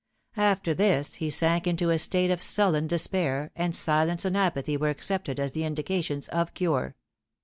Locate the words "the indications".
5.51-6.27